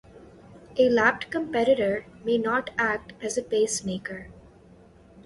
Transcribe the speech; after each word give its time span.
A 0.79 0.89
lapped 0.89 1.29
competitor 1.29 2.07
may 2.23 2.39
not 2.39 2.71
act 2.79 3.13
as 3.21 3.37
a 3.37 3.43
pacemaker. 3.43 4.29